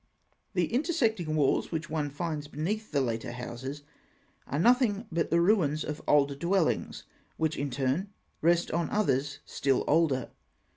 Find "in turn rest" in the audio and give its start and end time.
7.55-8.71